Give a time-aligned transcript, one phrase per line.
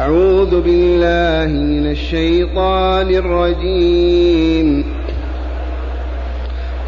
[0.00, 4.84] أعوذ بالله من الشيطان الرجيم.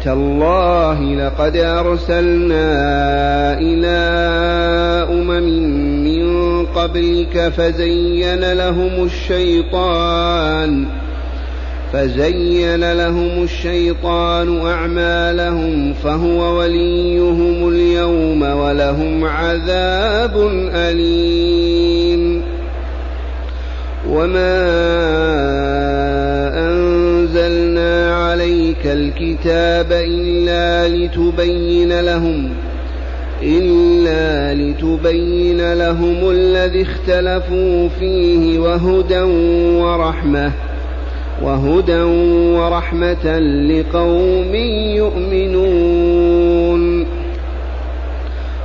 [0.03, 2.69] تالله لقد أرسلنا
[3.59, 3.99] إلى
[5.11, 5.47] أمم
[6.03, 6.25] من
[6.65, 10.85] قبلك فزين لهم الشيطان
[11.93, 22.52] فزين لهم الشيطان أعمالهم فهو وليهم اليوم ولهم عذاب أليم.
[24.13, 24.53] وما
[26.69, 32.49] أنزلنا عليك الكتاب إلا لتبين لهم
[33.43, 39.21] إلا لتبين لهم الذي اختلفوا فيه وهدى
[39.81, 40.51] ورحمة
[41.43, 42.01] وهدى
[42.57, 44.55] ورحمة لقوم
[44.95, 45.92] يؤمنون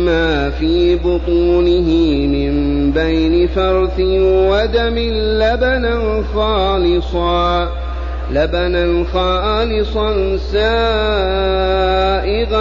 [0.00, 1.90] مما في بطونه
[2.26, 4.98] من بين فرث ودم
[5.38, 7.68] لبنا خالصا
[8.32, 11.46] لبنا خالصا سائغا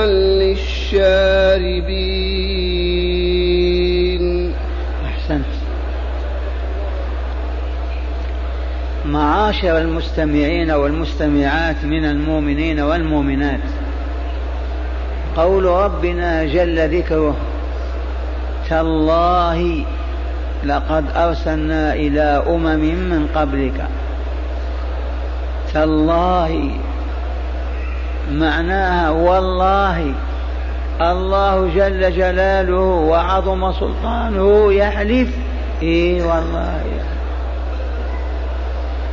[0.06, 1.34] للشاربين.
[5.06, 5.46] أحسنت.
[9.06, 13.60] معاشر المستمعين والمستمعات من المؤمنين والمؤمنات
[15.40, 17.36] قول ربنا جل ذكره
[18.70, 19.86] تالله
[20.66, 23.88] لقد أرسلنا إلى أمم من قبلك.
[25.74, 26.72] تالله
[28.32, 30.14] معناها والله
[31.02, 35.30] الله جل جلاله وعظم سلطانه يحلف.
[35.82, 36.84] إي والله.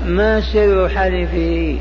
[0.06, 1.77] ما سر حلفه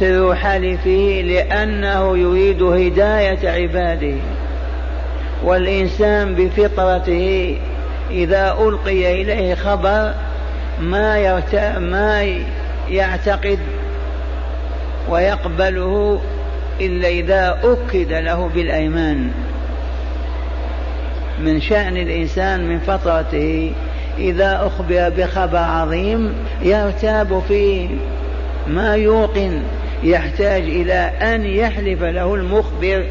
[0.00, 4.16] سر حلفه لأنه يريد هداية عباده
[5.44, 7.58] والإنسان بفطرته
[8.10, 10.12] إذا ألقي إليه خبر
[10.80, 11.78] ما.
[11.78, 12.22] ما
[12.88, 13.58] يعتقد
[15.08, 16.20] ويقبله
[16.80, 19.30] إلا إذا أكد له بالأيمان
[21.40, 23.72] من شأن الإنسان من فطرته
[24.18, 27.88] إذا أخبر بخبر عظيم يرتاب فيه
[28.66, 29.62] ما يوقن
[30.02, 33.04] يحتاج إلى أن يحلف له المخبر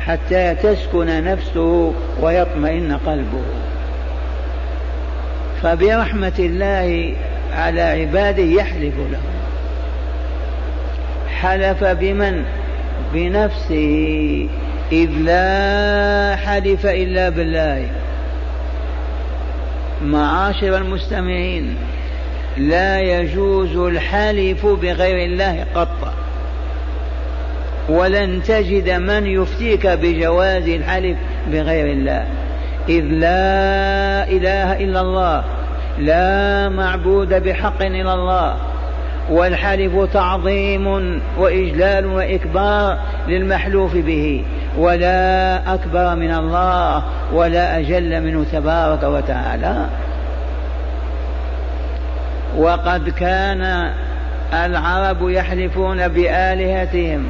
[0.00, 3.44] حتى تسكن نفسه ويطمئن قلبه.
[5.62, 7.14] فبرحمة الله
[7.52, 9.20] على عباده يحلف له.
[11.40, 12.44] حلف بمن؟
[13.14, 14.48] بنفسه.
[14.92, 17.88] إذ لا حلف إلا بالله.
[20.04, 21.76] معاشر المستمعين
[22.56, 26.14] لا يجوز الحلف بغير الله قط.
[27.88, 31.18] ولن تجد من يفتيك بجواز الحلف
[31.52, 32.24] بغير الله.
[32.88, 35.44] إذ لا إله إلا الله
[35.98, 38.56] لا معبود بحق إلا الله.
[39.30, 42.98] والحلف تعظيم وإجلال وإكبار
[43.28, 44.44] للمحلوف به.
[44.78, 49.86] ولا أكبر من الله ولا أجل منه تبارك وتعالى.
[52.56, 53.90] وقد كان
[54.52, 57.26] العرب يحلفون بآلهتهم.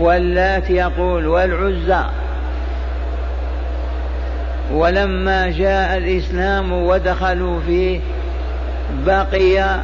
[0.00, 2.04] واللات يقول والعزى.
[4.72, 8.00] ولما جاء الإسلام ودخلوا فيه
[9.06, 9.78] بقي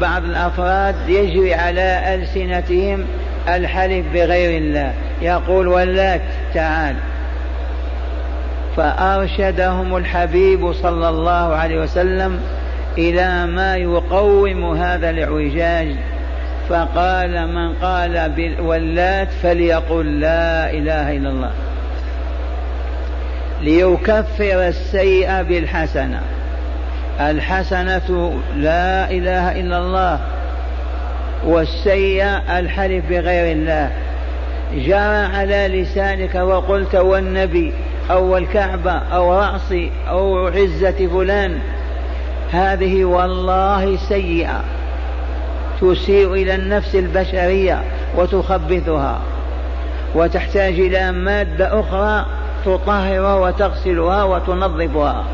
[0.00, 3.04] بعض الأفراد يجري على ألسنتهم
[3.48, 4.92] الحلف بغير الله.
[5.22, 6.20] يقول واللات
[6.54, 6.96] تعال.
[8.76, 12.40] فأرشدهم الحبيب صلى الله عليه وسلم
[12.98, 15.96] إلى ما يقوم هذا الإعوجاج.
[16.68, 21.50] فقال من قال بالولات فليقل لا إله إلا الله.
[23.62, 26.20] ليكفر السيء بالحسنة.
[27.20, 30.20] الحسنة لا إله إلا الله.
[31.46, 32.24] والسيء
[32.58, 33.90] الحلف بغير الله.
[34.74, 37.72] جرى على لسانك وقلت والنبي
[38.10, 41.58] أو الكعبة أو رأسي أو عزة فلان.
[42.52, 44.64] هذه والله سيئة.
[45.80, 47.82] تسيء إلى النفس البشرية
[48.16, 49.20] وتخبثها
[50.14, 52.26] وتحتاج إلى مادة أخرى
[52.64, 55.24] تطهرها وتغسلها وتنظفها.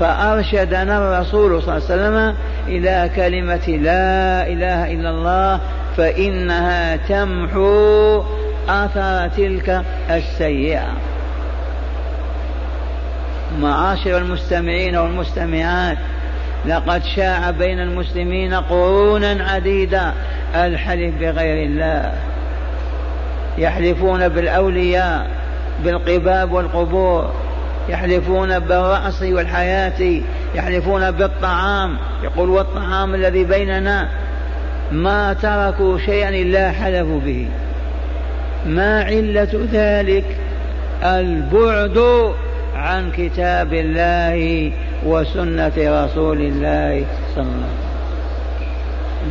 [0.00, 2.34] فأرشدنا الرسول صلى الله عليه وسلم
[2.68, 5.60] إلى كلمة لا إله إلا الله
[5.96, 8.22] فإنها تمحو
[8.68, 10.86] آثار تلك السيئة.
[13.60, 15.98] معاشر المستمعين والمستمعات
[16.66, 20.12] لقد شاع بين المسلمين قرونا عديدة
[20.54, 22.12] الحلف بغير الله.
[23.58, 25.26] يحلفون بالأولياء
[25.84, 27.32] بالقباب والقبور.
[27.88, 30.20] يحلفون بالرأس والحياة
[30.54, 31.96] يحلفون بالطعام.
[32.24, 34.08] يقول والطعام الذي بيننا؟
[34.92, 37.48] ما تركوا شيئا إلا حلفوا به.
[38.66, 40.24] ما علة ذلك؟
[41.04, 42.32] البعد
[42.76, 44.72] عن كتاب الله.
[45.04, 47.04] وسنة رسول الله
[47.34, 47.86] صلى الله عليه وسلم.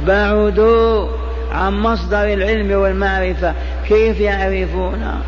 [0.08, 1.08] بعدوا
[1.52, 3.54] عن مصدر العلم والمعرفة.
[3.88, 5.22] كيف يعرفون؟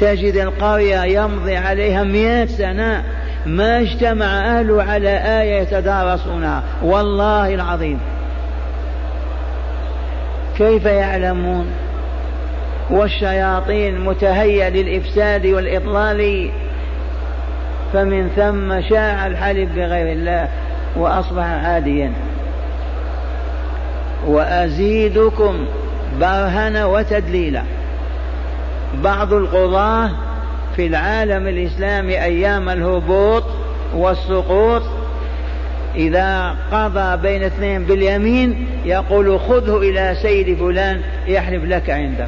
[0.00, 3.04] تجد القرية يمضي عليها مئة سنة
[3.46, 4.26] ما اجتمع
[4.58, 6.62] أهل على آية يتدارسونها.
[6.82, 7.98] والله العظيم.
[10.58, 11.66] كيف يعلمون؟
[12.90, 16.50] والشياطين متهيأ للإفساد والإضلال.
[17.94, 20.48] فمن ثم شاع الحلف بغير الله
[20.96, 22.12] وأصبح عاديا.
[24.26, 25.66] وأزيدكم
[26.20, 27.62] برهنا وتدليلا.
[29.02, 30.10] بعض القضاة
[30.76, 33.44] في العالم الإسلامي أيام الهبوط
[33.94, 34.82] والسقوط
[35.96, 42.26] إذا قضى بين اثنين باليمين يقول خذه إلى سيد فلان يحلف لك عنده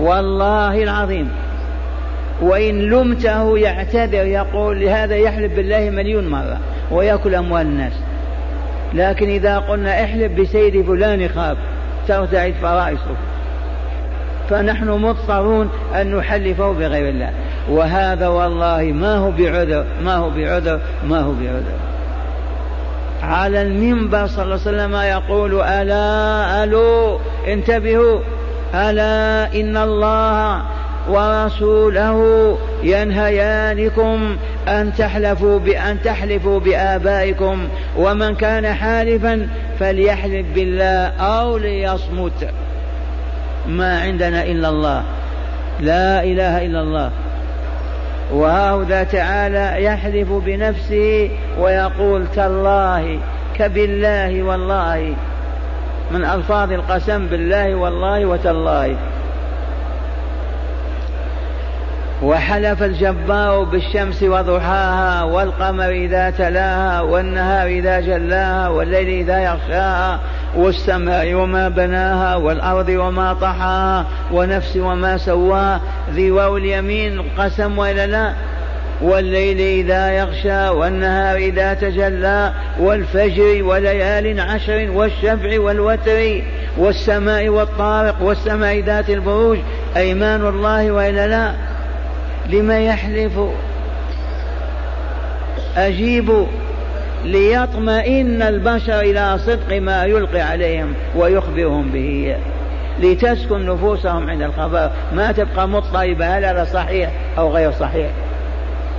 [0.00, 1.30] والله العظيم
[2.42, 6.58] وإن لمته يعتذر يقول لهذا يحلف بالله مليون مرة
[6.90, 7.92] ويأكل أموال الناس.
[8.94, 11.56] لكن إذا قلنا احلف بسيد فلان خاب
[12.08, 13.16] ترتعد فرائصه.
[14.50, 17.30] فنحن مضطرون أن نحلفه بغير الله.
[17.70, 21.76] وهذا والله ما هو بعذر ما هو بعذر ما هو بعذر.
[23.22, 27.18] على المنبر صلى الله عليه وسلم يقول ألا ألو
[27.48, 28.20] انتبهوا.
[28.74, 30.62] ألا إن الله
[31.08, 34.36] ورسوله ينهيانكم
[34.68, 39.48] أن تحلفوا بأن تحلفوا بآبائكم ومن كان حالفا
[39.80, 42.48] فليحلف بالله أو ليصمت.
[43.68, 45.02] ما عندنا إلا الله.
[45.80, 47.10] لا إله إلا الله.
[48.32, 53.18] وهذا تعالى يحلف بنفسه ويقول تالله
[53.58, 55.14] كبالله والله
[56.10, 58.96] من ألفاظ القسم بالله والله وتالله.
[62.22, 70.20] وحلف الجبار بالشمس وضحاها والقمر إذا تلاها والنهار إذا جلاها والليل إذا يغشاها
[70.56, 75.80] والسماء وما بناها والأرض وما طحاها ونفس وما سواها
[76.10, 78.32] ذي واو اليمين قسم وإلا لا
[79.02, 86.42] والليل إذا يغشى والنهار إذا تجلى والفجر وليال عشر والشفع والوتر
[86.78, 89.58] والسماء والطارق والسماء ذات البروج
[89.96, 91.75] أيمان الله وإلا لا
[92.48, 93.40] لما يحلف
[95.76, 96.46] أجيب
[97.24, 102.36] ليطمئن البشر إلى صدق ما يلقي عليهم ويخبرهم به
[103.00, 104.90] لتسكن نفوسهم عند الخبر.
[105.12, 108.10] ما تبقى مضطربة هل هذا صحيح أو غير صحيح؟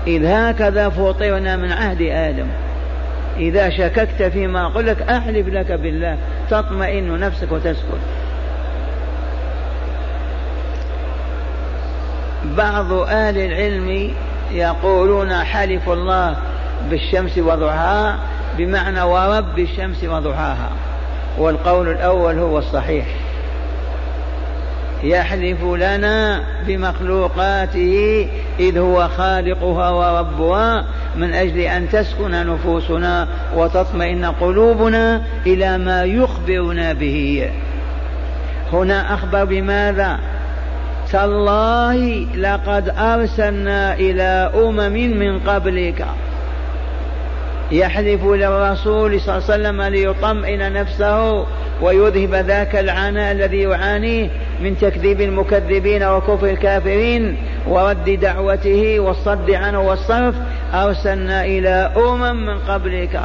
[0.07, 2.47] إذ هكذا فطرنا من عهد آدم.
[3.37, 6.17] إذا شككت فيما أقول لك أحلف لك بالله
[6.49, 7.97] تطمئن نفسك وتسكن.
[12.57, 14.11] بعض أهل العلم
[14.51, 16.35] يقولون حلف الله
[16.89, 18.17] بالشمس وضحاها
[18.57, 20.69] بمعنى ورب الشمس وضحاها
[21.37, 23.05] والقول الأول هو الصحيح.
[25.03, 28.27] يحلف لنا بمخلوقاته
[28.59, 30.85] إذ هو خالقها وربها
[31.15, 37.49] من أجل أن تسكن نفوسنا وتطمئن قلوبنا إلى ما يخبرنا به.
[38.73, 40.19] هنا أخبر بماذا؟
[41.11, 41.95] تالله
[42.35, 46.05] لقد أرسلنا إلى أمم من قبلك.
[47.71, 51.45] يحلف للرسول صلى الله عليه وسلم ليطمئن نفسه
[51.81, 54.29] ويذهب ذاك العناء الذي يعانيه
[54.61, 57.37] من تكذيب المكذبين وكفر الكافرين
[57.67, 60.35] ورد دعوته والصد عنه والصرف.
[60.73, 63.19] أرسلنا إلى أمم من قبلك.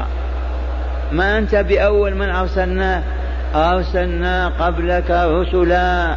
[1.13, 3.03] ما أنت بأول من أرسلنا؟
[3.55, 6.17] أرسلنا قبلك رسلا.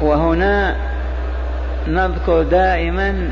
[0.00, 0.74] وهنا
[1.88, 3.30] نذكر دائما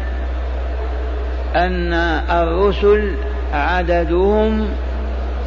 [1.57, 1.93] أن
[2.31, 3.15] الرسل
[3.55, 4.69] عددهم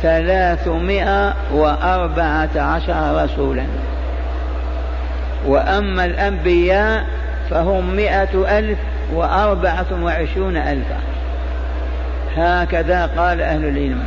[0.02, 3.64] ثلاثمائة وأربعة عشر رسولا.
[5.48, 7.06] وأما الأنبياء
[7.50, 8.80] فهم مئة ألف
[9.14, 10.98] وأربعة وعشرون ألفا.
[12.38, 14.04] هكذا قال أهل العلم.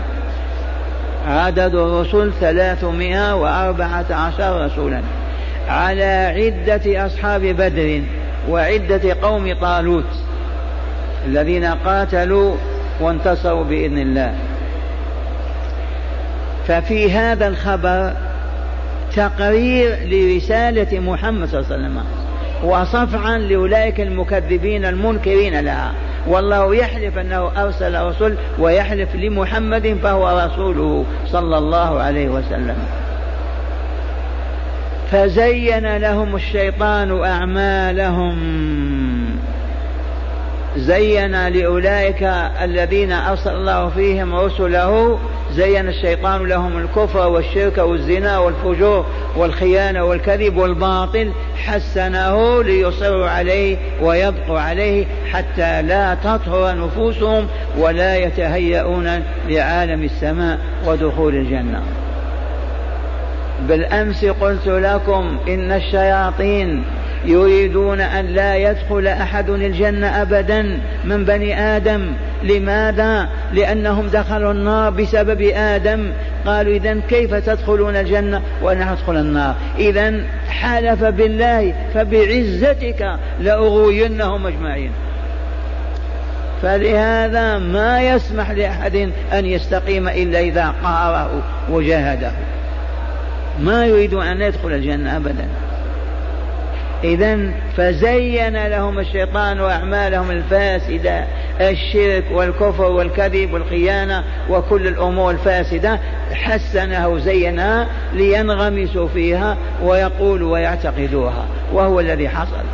[1.29, 5.01] عدد الرسل ثلاثمائة وأربعة عشر رسولا.
[5.69, 8.03] على عدة أصحاب بدر
[8.49, 10.05] وعدة قوم طالوت
[11.27, 12.57] الذين قاتلوا
[13.01, 14.35] وانتصروا بإذن الله.
[16.67, 18.13] ففي هذا الخبر
[19.17, 22.05] تقرير لرسالة محمد صلى الله عليه وسلم
[22.65, 25.93] وصفعا لأولئك المكذبين المنكرين لها.
[26.27, 32.77] والله يحلف أنه أرسل رسل ويحلف لمحمد فهو رسوله صلى الله عليه وسلم.
[35.15, 38.37] فزين لهم الشيطان أعمالهم.
[40.77, 42.23] زين لأولئك
[42.63, 45.19] الذين أرسل الله فيهم رسله.
[45.53, 49.07] زين الشيطان لهم الكفر والشرك والزنا والفجور
[49.37, 51.33] والخيانة والكذب والباطل.
[51.57, 57.47] حسنه ليصروا عليه ويبقوا عليه حتى لا تطهر نفوسهم
[57.79, 61.83] ولا يتهيئون لعالم السماء ودخول الجنة.
[63.69, 66.85] بالأمس قلت لكم إن الشياطين
[67.25, 72.13] يريدون أن لا يدخل أحد الجنة أبدا من بني آدم.
[72.43, 76.13] لماذا؟ لأنهم دخلوا النار بسبب آدم.
[76.47, 84.91] قالوا إذا كيف تدخلون الجنة وأنا أدخل النار؟ إذا حلف بالله فبعزتك لأغوينهم أجمعين.
[86.63, 92.33] فلهذا ما يسمح لأحد أن يستقيم إلا إذا قهره وجاهده.
[93.61, 95.49] ما يريد أن يدخل الجنة أبدا.
[97.05, 101.25] إذا فزين لهم الشيطان أعمالهم الفاسدة
[101.61, 105.99] الشرك والكفر والكذب والخيانة وكل الأمور الفاسدة.
[106.33, 112.65] حسنها وزينها لينغمسوا فيها ويقولوا ويعتقدوها وهو الذي حصل.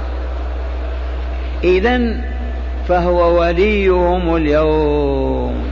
[1.64, 2.20] إذا
[2.88, 5.64] فهو وليهم اليوم.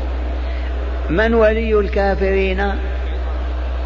[1.10, 2.72] من ولي الكافرين؟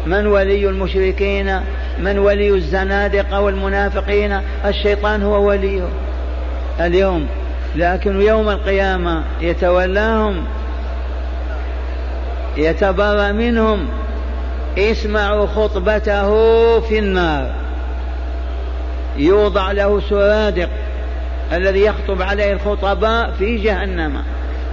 [0.07, 1.59] من ولي المشركين؟
[1.99, 5.87] من ولي الزنادقة والمنافقين الشيطان هو وليه.
[6.79, 7.27] اليوم
[7.75, 10.43] لكن يوم القيامة يتولاهم
[12.57, 13.87] يتبرأ منهم
[14.77, 16.29] اسمعوا خطبته
[16.79, 17.51] في النار.
[19.17, 20.69] يوضع له سرادق
[21.53, 24.23] الذي يخطب عليه الخطباء في جهنم.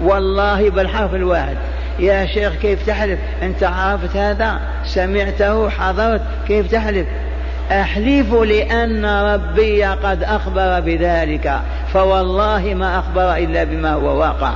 [0.03, 1.57] والله بالحرف الواحد.
[2.01, 7.07] يا شيخ كيف تحلف؟ أنت عرفت هذا؟ سمعته حضرت كيف تحلف؟
[7.71, 11.61] أحلف لأن ربي قد أخبر بذلك
[11.93, 14.53] فوالله ما أخبر إلا بما هو واقع.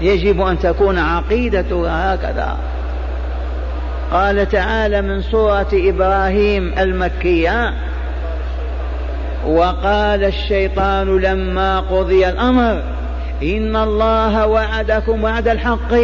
[0.00, 2.56] يجب أن تكون عقيدته هكذا.
[4.12, 7.74] قال تعالى من سورة إبراهيم المكية
[9.46, 12.82] وقال الشيطان لما قضي الأمر
[13.42, 15.94] إن الله وعدكم وعد الحق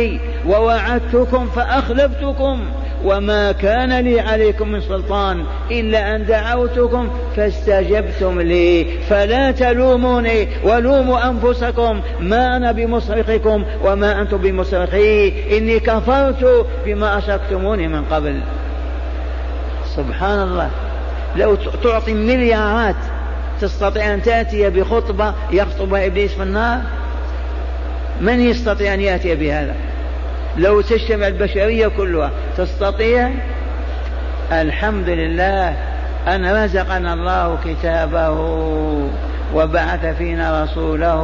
[0.47, 2.65] ووعدتكم فأخلفتكم
[3.05, 12.01] وما كان لي عليكم من سلطان إلا أن دعوتكم فاستجبتم لي فلا تلوموني ولوموا أنفسكم
[12.21, 18.41] ما أنا بمصرخكم وما أنتم بمصرخي إني كفرت بما أشركتموني من قبل.
[19.97, 20.71] سبحان الله.
[21.37, 22.97] لو تعطي مليارات
[23.61, 26.81] تستطيع أن تأتي بخطبة يخطبها إبليس في النار؟
[28.21, 29.75] من يستطيع أن يأتي بهذا؟
[30.57, 33.31] لو تجتمع البشرية كلها تستطيع؟
[34.53, 35.77] الحمد لله
[36.29, 38.31] أن رزقنا الله كتابه
[39.55, 41.23] وبعث فينا رسوله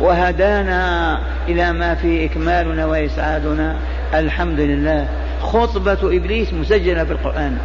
[0.00, 3.76] وهدانا إلى ما فيه إكمالنا وإسعادنا.
[4.14, 5.06] الحمد لله.
[5.40, 7.58] خطبة إبليس مسجلة في القرآن.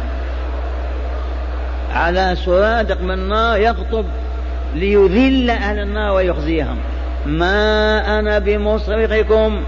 [1.94, 4.04] على سرادق من نار يخطب
[4.74, 6.76] ليذل أهل النار ويخزيهم.
[7.26, 9.62] ما أنا بمصرخكم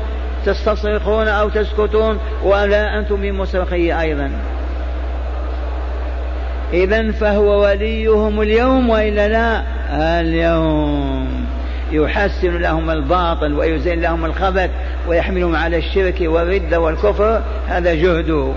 [0.47, 4.31] تستصرخون أو تسكتون ولا أنتم بمصرخي أيضا.
[6.73, 9.63] إذا فهو وليهم اليوم وإلا لا؟
[10.21, 11.47] اليوم.
[11.93, 14.71] يحسن لهم الباطل ويزين لهم الخبث
[15.09, 17.43] ويحملهم على الشرك والردة والكفر.
[17.69, 18.53] هذا جهده.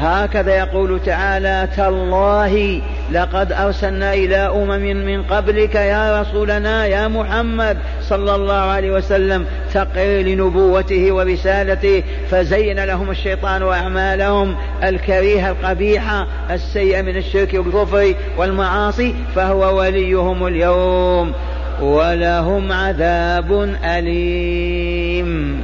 [0.00, 2.82] هكذا يقول تعالى تالله
[3.12, 10.26] لقد أرسلنا إلى أمم من قبلك يا رسولنا يا محمد صلى الله عليه وسلم تقرير
[10.26, 20.46] لنبوته ورسالته فزين لهم الشيطان أعمالهم الكريهة القبيحة السيئة من الشرك والكفر والمعاصي فهو وليهم
[20.46, 21.32] اليوم
[21.80, 25.60] ولهم عذاب أليم.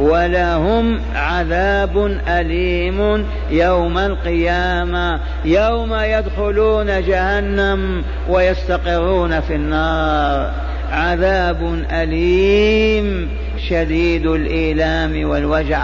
[0.00, 10.50] ولهم عذاب أليم يوم القيامة يوم يدخلون جهنم ويستقرون في النار.
[10.92, 13.28] عذاب أليم
[13.68, 15.82] شديد الإيلام والوجع.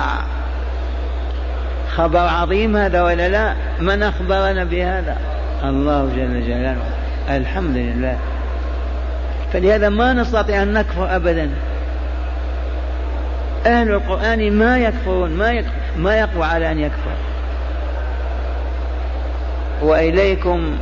[1.97, 5.17] خبر عظيم هذا ولا لا؟ من أخبرنا بهذا؟
[5.65, 6.85] الله جل جلاله.
[7.31, 8.17] الحمد لله.
[9.53, 11.51] فلهذا ما نستطيع أن نكفر أبدا.
[13.67, 17.17] أهل القرآن ما يكفرون ما يكفر ما يقوى على أن يكفر.
[19.83, 20.77] وإليكم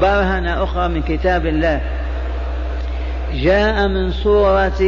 [0.00, 1.80] برهنة أخرى من كتاب الله.
[3.34, 4.82] جاء من سورة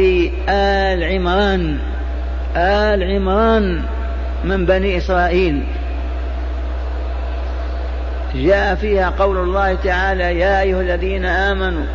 [0.49, 1.79] آل عمران.
[2.55, 3.83] آل عمران
[4.43, 5.63] من بني إسرائيل.
[8.35, 11.85] جاء فيها قول الله تعالى يا أيها الذين آمنوا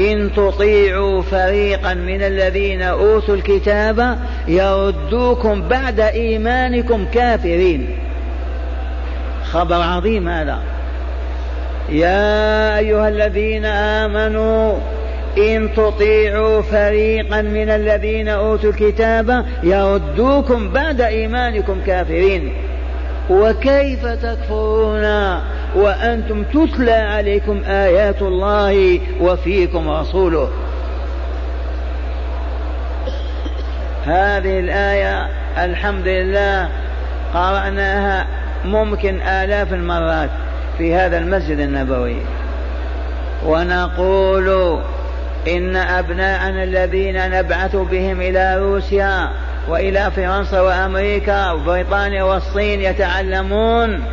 [0.00, 7.98] إن تطيعوا فريقا من الذين أوتوا الكتاب يردوكم بعد إيمانكم كافرين.
[9.44, 10.58] خبر عظيم هذا.
[11.88, 14.78] يا أيها الذين آمنوا
[15.38, 22.52] إن تطيعوا فريقا من الذين أوتوا الكتاب يردوكم بعد إيمانكم كافرين.
[23.30, 25.04] وكيف تكفرون؟
[25.74, 30.48] وأنتم تتلى عليكم آيات الله وفيكم رسوله.
[34.06, 36.68] هذه الآية الحمد لله
[37.34, 38.26] قرأناها
[38.64, 40.30] ممكن آلاف المرات
[40.78, 42.16] في هذا المسجد النبوي.
[43.46, 44.78] ونقول
[45.48, 49.28] إن أبناءنا الذين نبعث بهم إلى روسيا
[49.68, 54.04] وإلى فرنسا وأمريكا وبريطانيا والصين يتعلمون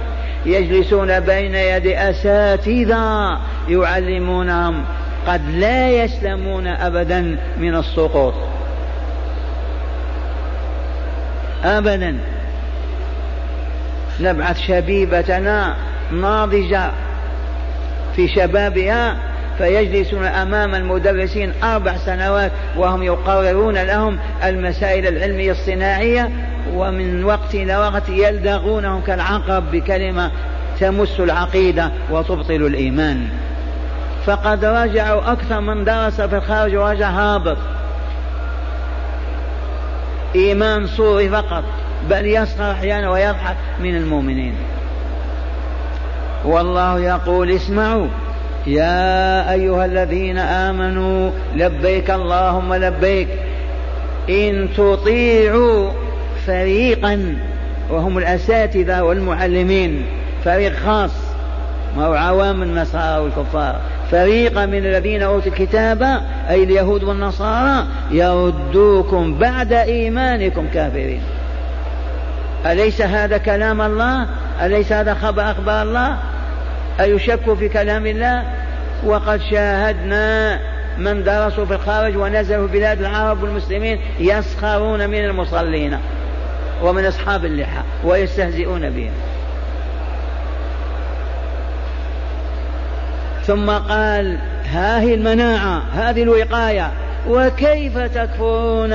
[0.45, 4.85] يجلسون بين يد أساتذة يعلمونهم
[5.27, 8.33] قد لا يسلمون أبدا من السقوط.
[11.63, 12.17] أبدا.
[14.19, 15.75] نبعث شبيبتنا
[16.11, 16.91] ناضجة
[18.15, 26.29] في شبابها فيجلسون أمام المدرسين أربع سنوات وهم يقررون لهم المسائل العلمية الصناعية
[26.73, 30.31] ومن وقت إلى وقت يلدغونهم كالعقرب بكلمة
[30.79, 33.27] تمس العقيدة وتبطل الإيمان.
[34.25, 37.57] فقد رجعوا أكثر من درس في الخارج ورجع هابط.
[40.35, 41.63] إيمان صوري فقط
[42.09, 44.55] بل يسخر أحيانا ويضحك من المؤمنين.
[46.45, 48.07] والله يقول اسمعوا
[48.67, 53.27] يا أيها الذين آمنوا لبيك اللهم لبيك.
[54.29, 55.89] إن تطيعوا
[56.47, 57.35] فريقا
[57.89, 60.05] وهم الأساتذة والمعلمين.
[60.45, 61.11] فريق خاص
[61.97, 63.79] ما هو عوام النصارى والكفار.
[64.11, 71.21] فريقا من الذين أوتوا الكتاب أي اليهود والنصارى يردوكم بعد إيمانكم كافرين.
[72.65, 74.27] أليس هذا كلام الله؟
[74.61, 76.17] أليس هذا خبر أخبار الله؟
[76.99, 78.43] أيشك في كلام الله؟
[79.05, 80.59] وقد شاهدنا
[80.97, 85.97] من درسوا في الخارج ونزلوا في بلاد العرب والمسلمين يسخرون من المصلين
[86.83, 89.11] ومن أصحاب اللحى ويستهزئون بهم.
[93.45, 94.39] ثم قال
[94.71, 96.91] ها هي المناعة هذه الوقاية
[97.29, 98.93] وكيف تكفرون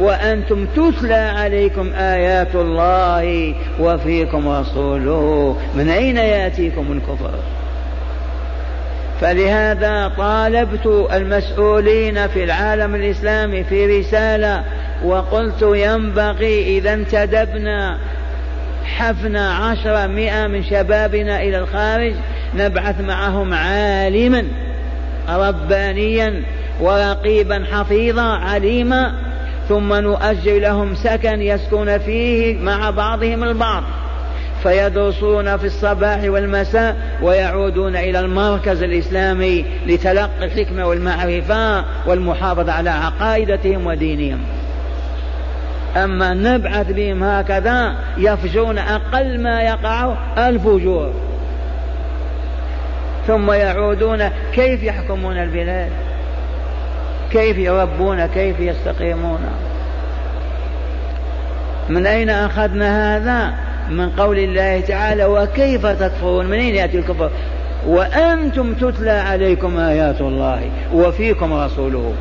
[0.00, 7.34] وأنتم تتلى عليكم آيات الله وفيكم رسوله من أين يأتيكم الكفر؟
[9.20, 14.64] فلهذا طالبت المسؤولين في العالم الإسلامي في رسالة
[15.04, 17.98] وقلت ينبغي إذا انتدبنا
[18.84, 22.14] حفنا عشرة مئة من شبابنا إلى الخارج
[22.56, 24.44] نبعث معهم عالما
[25.28, 26.42] ربانيا
[26.80, 29.12] ورقيبا حفيظا عليما
[29.68, 33.82] ثم نؤجل لهم سكن يسكن فيه مع بعضهم البعض.
[34.62, 44.40] فيدرسون في الصباح والمساء ويعودون إلى المركز الإسلامي لتلقي الحكمة والمعرفة والمحافظة على عقائدتهم ودينهم.
[45.96, 50.14] أما نبعث بهم هكذا يفجون أقل ما يقع
[50.48, 51.12] الفجور.
[53.26, 55.90] ثم يعودون كيف يحكمون البلاد؟
[57.32, 59.40] كيف يربون كيف يستقيمون.
[61.88, 63.54] من أين أخذنا هذا؟
[63.90, 67.30] من قول الله تعالى وكيف تكفرون؟ من أين يأتي الكفر؟
[67.86, 72.14] وأنتم تتلى عليكم آيات الله وفيكم رسوله.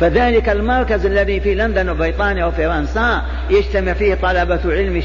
[0.00, 5.02] فذلك المركز الذي في لندن وبريطانيا وفرنسا يجتمع فيه طلبة علم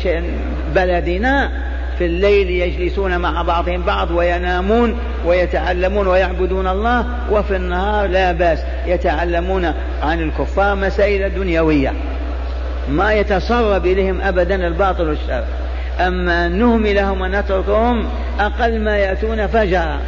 [0.76, 1.52] بلدنا.
[1.98, 9.74] في الليل يجلسون مع بعضهم بعض وينامون ويتعلمون ويعبدون الله وفي النهار لا بأس يتعلمون
[10.04, 11.94] عن الكفار مسائل دنيوية.
[12.90, 15.44] ما يتسرب إليهم أبدا الباطل والشر.
[16.00, 18.06] أما أن نهملهم ونتركهم
[18.40, 20.00] أقل ما يأتون فجرا.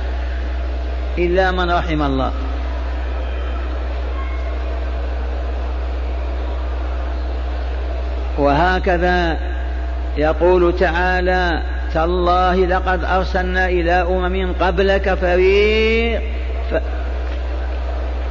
[1.17, 2.31] إلا من رحم الله.
[8.37, 9.37] وهكذا
[10.17, 11.61] يقول تعالى
[11.93, 16.21] تالله لقد أرسلنا إلى أمم قبلك فريق.
[16.71, 16.75] ف...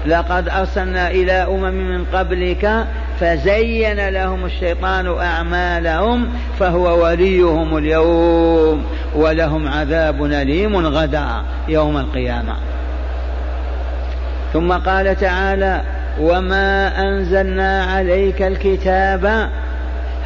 [0.07, 2.87] لقد أرسلنا إلى أمم من قبلك
[3.21, 11.27] فزين لهم الشيطان أعمالهم فهو وليهم اليوم ولهم عذاب أليم غدا
[11.69, 12.57] يوم القيامة.
[14.53, 15.83] ثم قال تعالى
[16.21, 19.51] وما أنزلنا عليك الكتاب.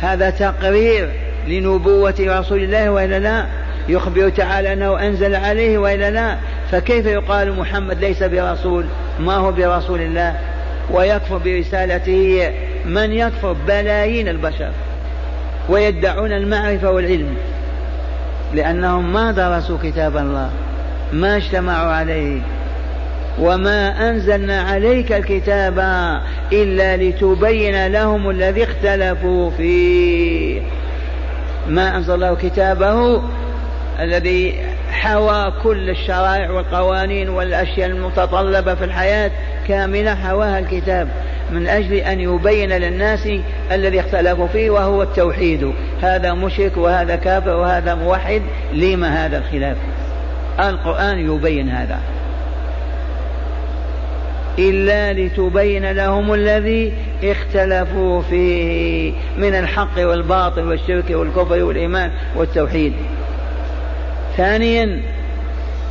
[0.01, 1.11] هذا تقرير
[1.49, 3.47] لنبوة رسول الله وإلا لا؟
[3.89, 6.37] يخبر تعالى أنه أنزل عليه وإلا لا؟
[6.71, 8.85] فكيف يقال محمد ليس برسول؟
[9.21, 10.37] ما هو برسول الله؟
[10.91, 12.53] ويكفر برسالته
[12.87, 14.71] من يكفر؟ بلايين البشر.
[15.69, 17.35] ويدعون المعرفة والعلم.
[18.55, 20.51] لأنهم ما درسوا كتاب الله.
[21.13, 22.41] ما اجتمعوا عليه.
[23.39, 25.79] وما أنزلنا عليك الكتاب
[26.53, 30.61] إلا لتبين لهم الذي اختلفوا فيه.
[31.69, 33.23] ما أنزل الله كتابه
[34.01, 34.55] الذي
[34.91, 39.31] حوى كل الشرائع والقوانين والأشياء المتطلبة في الحياة
[39.69, 41.09] كاملة حواها الكتاب
[41.51, 43.29] من أجل أن يبين للناس
[43.73, 45.73] الذي اختلفوا فيه وهو التوحيد.
[46.03, 48.43] هذا مشرك وهذا كافر وهذا موحد
[48.73, 49.77] لما هذا الخلاف؟
[50.61, 51.99] القرآن يبين هذا.
[54.61, 56.93] إلا لتبين لهم الذي
[57.25, 62.93] اختلفوا فيه من الحق والباطل والشرك والكفر والإيمان والتوحيد.
[64.37, 65.01] ثانيا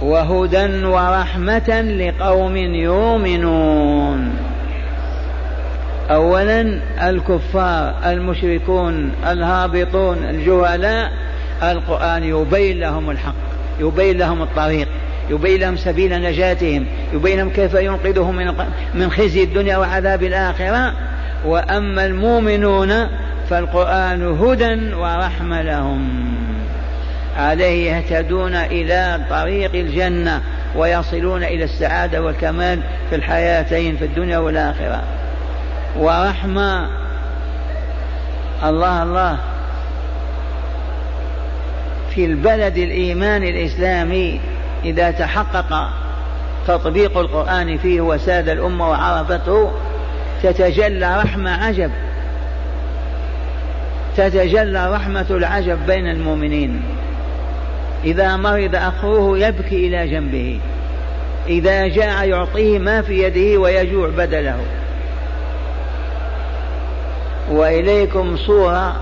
[0.01, 4.35] وهدى ورحمة لقوم يؤمنون.
[6.09, 6.79] أولا
[7.09, 11.11] الكفار المشركون الهابطون الجهلاء.
[11.63, 13.33] القرآن يبين لهم الحق
[13.79, 14.87] يبين لهم الطريق.
[15.29, 18.53] يبين لهم سبيل نجاتهم يبين لهم كيف ينقذهم من
[18.93, 20.93] من خزي الدنيا وعذاب الآخرة.
[21.45, 23.07] وأما المؤمنون
[23.49, 26.35] فالقرآن هدى ورحمة لهم.
[27.37, 30.41] عليه يهتدون إلى طريق الجنة
[30.75, 35.03] ويصلون إلى السعادة والكمال في الحياتين في الدنيا والآخرة.
[35.97, 36.87] ورحمة.
[38.63, 39.37] الله الله.
[42.15, 44.39] في البلد الإيماني الإسلامي.
[44.85, 45.89] إذا تحقق
[46.67, 49.71] تطبيق القرآن فيه وساد الأمة وعرفته
[50.43, 51.91] تتجلى رحمة عجب.
[54.17, 56.81] تتجلى رحمة العجب بين المؤمنين.
[58.03, 60.59] إذا مرض أخوه يبكي إلى جنبه.
[61.47, 64.59] إذا جاع يعطيه ما في يده ويجوع بدله.
[67.51, 68.95] وإليكم صورة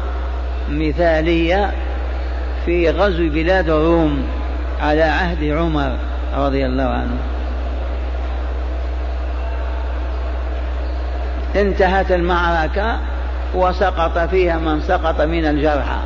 [0.69, 1.71] مثالية
[2.65, 4.36] في غزو بلاد الروم
[4.81, 5.95] على عهد عمر
[6.37, 7.17] رضي الله عنه.
[11.55, 12.97] انتهت المعركة
[13.55, 15.99] وسقط فيها من سقط من الجرحى.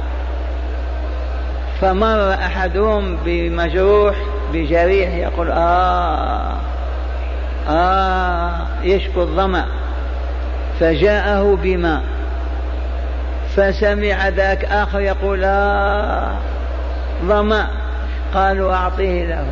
[1.82, 4.16] فمر أحدهم بمجروح
[4.54, 6.54] بجريح يقول آه
[7.70, 8.52] آه
[8.84, 9.66] يشكو الظمأ.
[10.80, 12.02] فجاءه بماء
[13.56, 16.32] فسمع ذاك آخر يقول آه
[17.26, 17.81] ظمأ.
[18.34, 19.46] قالوا أعطيه له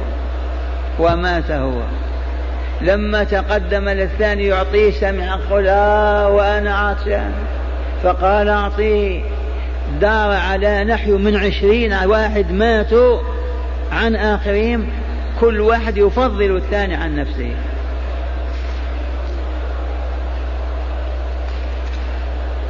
[1.00, 1.82] ومات هو.
[2.82, 7.32] لما تقدم للثاني يعطيه سمع قل آه وأنا عطشان
[8.04, 9.22] فقال أعطيه.
[10.02, 13.20] دار على نحو من عشرين واحد ماتوا
[13.92, 14.88] عن آخرهم
[15.40, 17.52] كل واحد يفضل الثاني عن نفسه.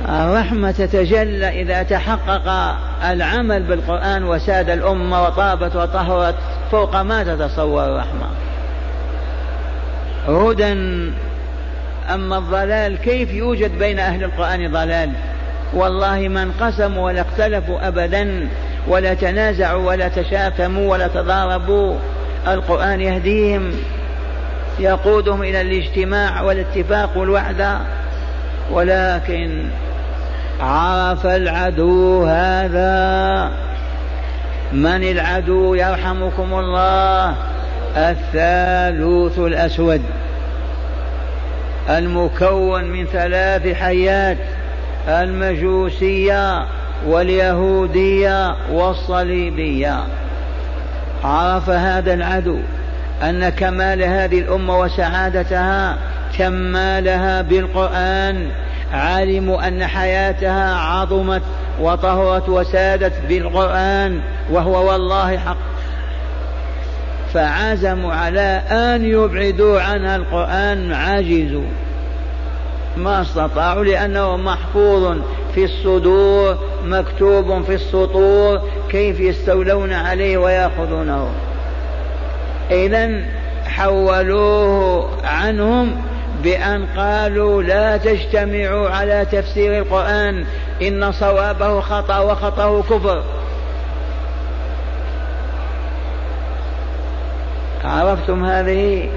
[0.08, 6.36] الرحمة تتجلى إذا تحقق العمل بالقرآن وساد الأمة وطابت وطهرت
[6.72, 8.30] فوق ما تتصور الرحمة.
[10.28, 10.74] هدى
[12.14, 15.12] أما الضلال كيف يوجد بين أهل القرآن ضلال؟
[15.74, 18.48] والله ما انقسموا ولا اختلفوا أبدا
[18.88, 21.96] ولا تنازعوا ولا تشاكموا ولا تضاربوا
[22.48, 23.72] القرآن يهديهم
[24.80, 27.78] يقودهم إلى الاجتماع والاتفاق والوحدة
[28.72, 29.64] ولكن
[30.60, 33.52] عرف العدو هذا.
[34.74, 37.36] من العدو يرحمكم الله؟
[37.98, 40.02] الثالوث الأسود.
[41.90, 44.38] المكون من ثلاث حيات
[45.08, 46.66] المجوسية
[47.08, 50.04] واليهودية والصليبية.
[51.24, 52.60] عرف هذا العدو
[53.24, 55.98] أن كمال هذه الأمة وسعادتها
[56.38, 58.48] كمالها بالقرآن
[58.94, 61.42] علموا أن حياتها عظمت
[61.82, 64.22] وطهرت وسادت بالقرآن
[64.52, 65.58] وهو والله حق.
[67.34, 71.70] فعزموا على أن يبعدوا عنها القرآن عجزوا
[72.98, 75.18] ما استطاعوا لأنه محفوظ
[75.56, 81.30] في الصدور مكتوب في السطور كيف يستولون عليه ويأخذونه.
[82.72, 83.22] إذا
[83.68, 86.02] حولوه عنهم
[86.44, 90.46] بأن قالوا لا تجتمعوا على تفسير القرآن
[90.82, 93.24] إن صوابه خطأ وخطأه كفر.
[97.84, 99.10] عرفتم هذه؟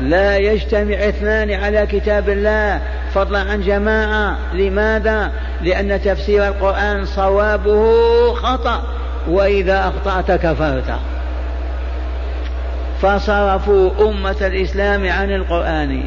[0.00, 2.80] لا يجتمع اثنان على كتاب الله.
[3.14, 4.36] فضلا عن جماعة.
[4.54, 5.32] لماذا؟
[5.62, 8.82] لأن تفسير القرآن صوابه خطأ
[9.28, 10.98] وإذا أخطأت كفرت.
[13.02, 16.02] فصرفوا أمة الإسلام عن القرآن.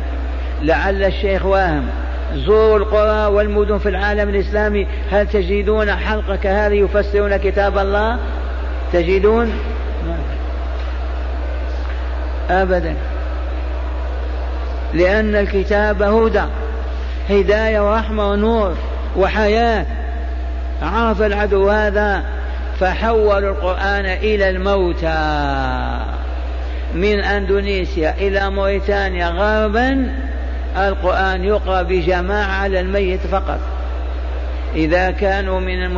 [0.61, 1.89] لعل الشيخ واهم
[2.33, 4.87] زوروا القرى والمدن في العالم الإسلامي.
[5.11, 8.19] هل تجدون حلقة كهذه يفسرون كتاب الله؟
[8.93, 9.51] تجدون؟
[12.49, 12.95] أبدا.
[14.93, 16.43] لأن الكتاب هدى
[17.29, 18.75] هداية ورحمة ونور
[19.17, 19.85] وحياة.
[20.81, 22.23] عرف العدو هذا
[22.79, 25.49] فحولوا القرآن إلى الموتى.
[26.93, 30.11] من أندونيسيا إلى موريتانيا غربا
[30.77, 33.59] القرآن يقرأ بجماعة على الميت فقط.
[34.75, 35.97] إذا كانوا من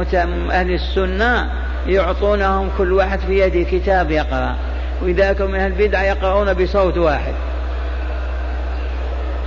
[0.52, 1.52] أهل السنة
[1.88, 4.56] يعطونهم كل واحد في يده كتاب يقرأ
[5.02, 7.34] وإذا كانوا من أهل البدع يقرؤون بصوت واحد.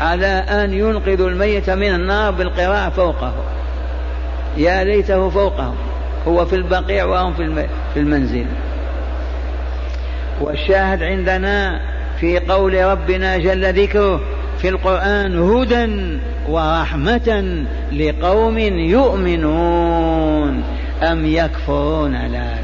[0.01, 3.33] على أن ينقذوا الميت من النار بالقراءة فوقه.
[4.57, 5.75] يا ليته فوقهم
[6.29, 7.35] هو في البقيع وهم
[7.95, 8.47] في المنزل.
[10.41, 11.81] والشاهد عندنا
[12.21, 14.21] في قول ربنا جل ذكره
[14.59, 20.63] في القرآن هدى ورحمة لقوم يؤمنون.
[21.03, 22.55] أم يكفرون؟ لا لا.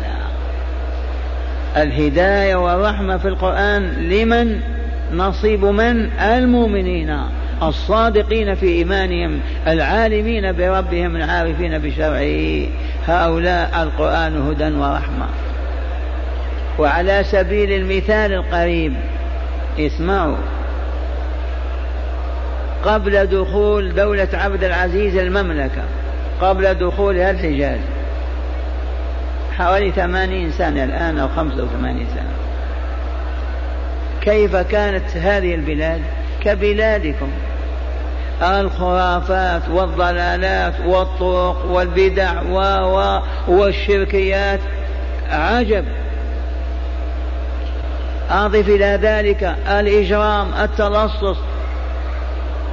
[1.83, 4.61] الهداية والرحمة في القرآن لمن؟
[5.15, 7.17] نصيب من؟ المؤمنين.
[7.63, 12.67] الصادقين في إيمانهم العالمين بربهم العارفين بشرعه.
[13.07, 15.27] هؤلاء القرآن هدى ورحمة.
[16.79, 18.95] وعلى سبيل المثال القريب
[19.79, 20.37] اسمعوا.
[22.85, 25.83] قبل دخول دولة عبد العزيز المملكة
[26.41, 27.79] قبل دخولها الحجاز.
[29.59, 32.31] حوالي ثمانين سنة الآن أو خمسة وثمانين سنة.
[34.21, 36.01] كيف كانت هذه البلاد؟
[36.45, 37.29] كبلادكم.
[38.43, 44.61] الخرافات والضلالات والطرق والبدع و والشركيات.
[45.31, 45.85] عجب.
[48.31, 51.37] أضف إلى ذلك الإجرام التلصص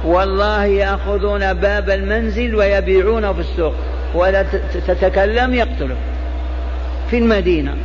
[0.04, 3.74] والله يأخذون باب المنزل ويبيعونه في السوق
[4.14, 4.44] ولا
[4.86, 5.96] تتكلم يقتلك
[7.10, 7.76] في المدينة.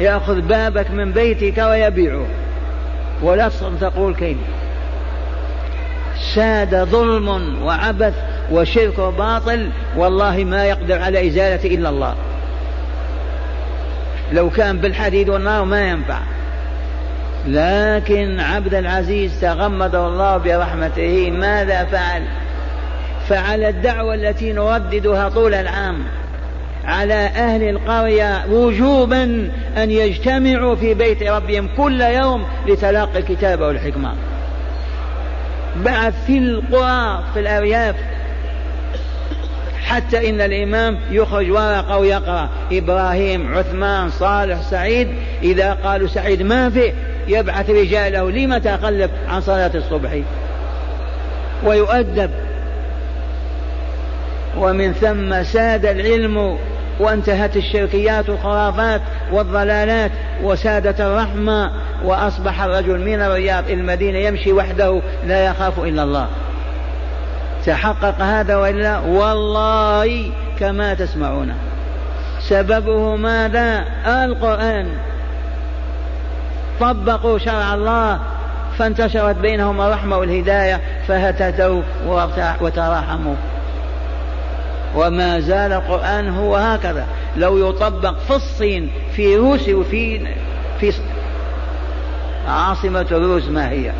[0.00, 2.26] يأخذ بابك من بيتك ويبيعه.
[3.22, 4.36] ولا تقول كيف؟
[6.34, 8.14] ساد ظلم وعبث
[8.52, 12.14] وشرك وباطل والله ما يقدر على إزالته إلا الله.
[14.32, 16.18] لو كان بالحديد والنار ما ينفع.
[17.46, 21.30] لكن عبد العزيز تغمده الله برحمته.
[21.30, 22.22] ماذا فعل؟
[23.28, 26.04] فعل الدعوة التي نرددها طول العام
[26.84, 34.14] على أهل القرية وجوبا أن يجتمعوا في بيت ربهم كل يوم لتلقي الكتاب والحكمة.
[35.84, 37.94] بعث في القرى في الأرياف
[39.84, 42.48] حتى إن الإمام يخرج ورقة ويقرأ.
[42.72, 45.08] إبراهيم عثمان صالح سعيد
[45.42, 46.92] إذا قالوا سعيد ما في؟
[47.28, 50.10] يبعث رجاله لم تخلف عن صلاة الصبح؟
[51.64, 52.30] ويؤدب.
[54.58, 56.58] ومن ثم ساد العلم
[57.00, 59.00] وانتهت الشركيات والخرافات
[59.32, 60.10] والضلالات
[60.42, 61.72] وسادت الرحمة
[62.04, 66.28] وأصبح الرجل من الرياض المدينة يمشي وحده لا يخاف إلا الله.
[67.66, 70.30] تحقق هذا وإلا؟ والله
[70.60, 71.54] كما تسمعون.
[72.40, 74.86] سببه ماذا؟ القرآن.
[76.80, 78.20] طبقوا شرع الله
[78.78, 81.82] فانتشرت بينهم الرحمة والهداية فهتدوا
[82.60, 83.34] وتراحموا.
[84.96, 87.06] وما زال القرآن هو هكذا.
[87.36, 90.26] لو يطبق في الصين في روسيا وفي
[90.80, 90.92] في
[92.48, 93.92] عاصمة الروس ما هي؟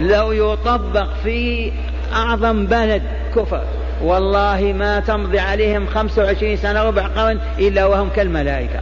[0.00, 1.72] لو يطبق في
[2.12, 3.02] أعظم بلد
[3.36, 3.62] كفر
[4.02, 8.80] والله ما تمضي عليهم خمسة وعشرين سنة ربع قرن إلا وهم كالملائكة.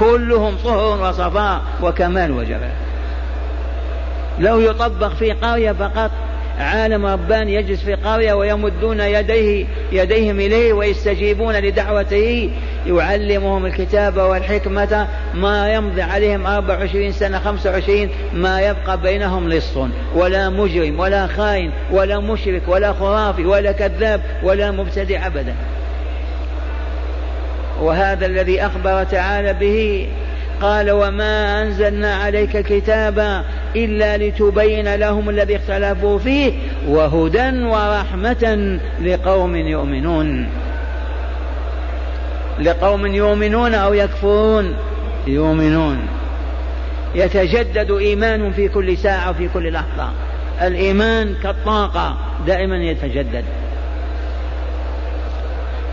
[0.00, 2.70] كلهم طهر وصفاء وكمال وجمال
[4.38, 6.10] لو يطبق في قرية فقط
[6.58, 12.50] عالم رباني يجلس في قرية ويمدون يديه يديهم إليه ويستجيبون لدعوته
[12.86, 19.78] يعلمهم الكتاب والحكمة ما يمضي عليهم أربع وعشرين سنة خمسة وعشرين ما يبقى بينهم لص
[20.14, 25.54] ولا مجرم ولا خائن ولا مشرك ولا خرافي ولا كذاب ولا مبتدع أبدا.
[27.80, 30.08] وهذا الذي أخبر تعالى به
[30.60, 33.44] قال وما أنزلنا عليك كتابا
[33.76, 36.52] إلا لتبين لهم الذي اختلفوا فيه
[36.88, 40.48] وهدى ورحمة لقوم يؤمنون.
[42.60, 44.74] لقوم يؤمنون أو يكفرون؟
[45.26, 45.98] يؤمنون.
[47.14, 50.10] يتجدد إيمان في كل ساعة وفي كل لحظة.
[50.62, 52.16] الإيمان كالطاقة
[52.46, 53.44] دائما يتجدد.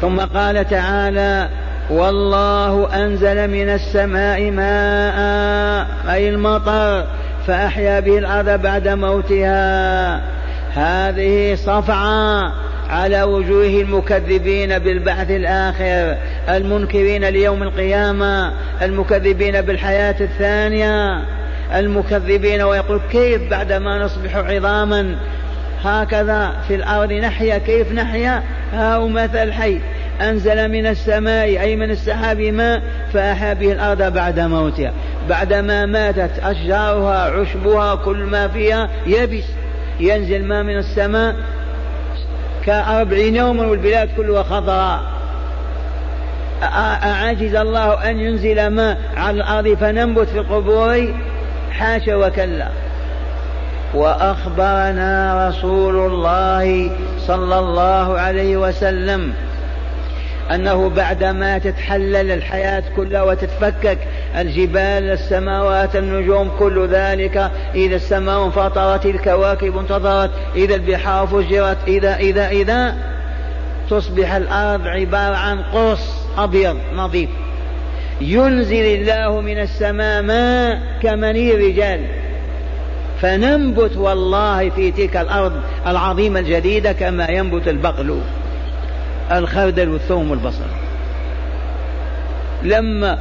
[0.02, 1.50] ثم قال تعالى
[1.90, 7.06] والله أنزل من السماء ماء أي المطر
[7.48, 10.22] فأحيا به الأرض بعد موتها.
[10.74, 12.54] هذه صفعة
[12.90, 16.18] على وجوه المكذبين بالبعث الآخر
[16.50, 21.22] المنكرين ليوم القيامة المكذبين بالحياة الثانية
[21.76, 25.16] المكذبين ويقول كيف بعدما نصبح عظاما؟
[25.84, 29.80] هكذا في الأرض نحيا كيف نحيا؟ هاو مثل حي
[30.22, 32.82] أنزل من السماء أي من السحاب ماء
[33.14, 34.94] فأحيا به الأرض بعد موتها.
[35.30, 39.44] بعدما ماتت أشجارها عشبها كل ما فيها يبس.
[40.00, 41.36] ينزل ماء من السماء.
[42.66, 45.00] كأربعين يوما والبلاد كلها خضراء.
[47.04, 51.14] أعجز الله أن ينزل ماء على الأرض فننبت في القبور.
[51.72, 52.68] حاشا وكلا.
[53.94, 59.34] وأخبرنا رسول الله صلى الله عليه وسلم
[60.52, 63.98] أنه بعدما تتحلل الحياة كلها وتتفكك
[64.38, 72.48] الجبال السماوات النجوم كل ذلك إذا السماء انفطرت الكواكب انتظرت إذا البحار فجرت إذا إذا
[72.48, 72.96] إذا
[73.90, 77.30] تصبح الأرض عبارة عن قرص أبيض نظيف.
[78.22, 82.00] ينزل الله من السماء ماء كمني الرجال
[83.22, 85.54] فننبت والله في تلك الأرض
[85.88, 88.22] العظيمة الجديدة كما ينبت البقل.
[89.32, 90.66] الخردل والثوم والبصل.
[92.64, 93.18] لما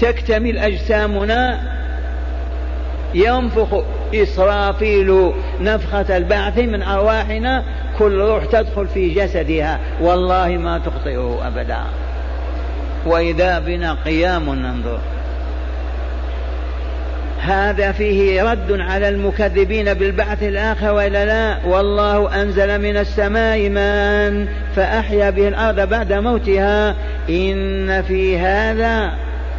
[0.00, 1.60] تكتمل أجسامنا
[3.14, 3.82] ينفخ
[4.14, 7.64] إسرافيل نفخة البعث من أرواحنا
[7.98, 9.80] كل روح تدخل في جسدها.
[10.00, 11.80] والله ما تخطئه أبدا.
[13.06, 14.98] وإذا بنا قيام ننظر.
[17.40, 24.46] هذا فيه رد على المكذبين بالبعث الآخر وإلا لا؟ والله أنزل من السماء ماء
[24.76, 26.94] فأحيا به الأرض بعد موتها.
[27.30, 29.12] إن في هذا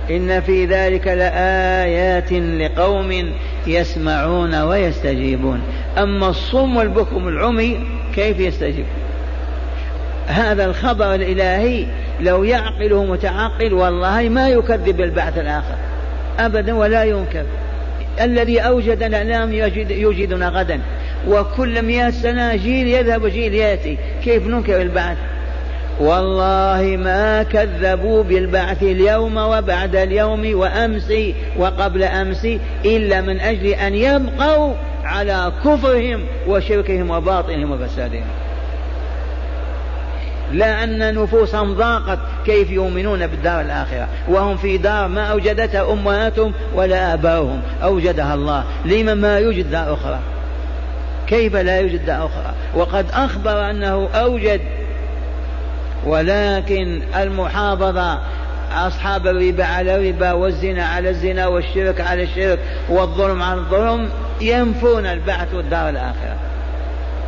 [0.10, 3.34] إن في ذلك لآيات لقوم
[3.68, 5.62] يسمعون ويستجيبون.
[5.98, 7.80] أما الصم والبكم العمي
[8.16, 8.86] كيف يستجيب؟
[10.28, 11.86] هذا الخبر الإلهي
[12.20, 15.76] لو يعقله متعقل والله ما يكذب بالبعث الآخر.
[16.40, 17.44] أبدا ولا ينكر.
[18.22, 20.82] الذي أوجدنا الآن يجد يوجدنا غدا.
[21.28, 23.98] وكل مئة سنة جيل يذهب وجيل يأتي.
[24.24, 25.18] كيف ننكر البعث؟
[26.00, 31.14] والله ما كذبوا بالبعث اليوم وبعد اليوم وأمس
[31.58, 32.48] وقبل أمس
[32.86, 38.26] إلا من أجل أن يبقوا على كفرهم وشركهم وباطلهم وفسادهم.
[40.54, 42.20] لا أن نفوسهم ضاقت.
[42.46, 47.62] كيف يؤمنون بالدار الآخرة؟ وهم في دار ما أوجدتها أمهاتهم ولا آباؤهم.
[47.84, 48.64] أوجدها الله.
[48.86, 50.20] لما ما يوجد دار أخرى؟
[51.28, 54.62] كيف لا يوجد دار أخرى؟ وقد أخبر أنه أوجد.
[56.06, 58.20] ولكن المحافظة
[58.72, 62.60] أصحاب الربا على الربا والزنا على الزنا والشرك على الشرك
[62.90, 64.10] والظلم على الظلم
[64.42, 66.36] ينفون البعث والدار الآخرة.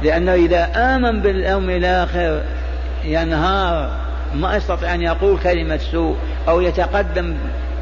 [0.03, 2.41] لأنه إذا آمن باليوم الآخر
[3.05, 3.91] ينهار
[4.35, 6.15] ما يستطيع أن يقول كلمة سوء
[6.47, 7.35] أو يتقدم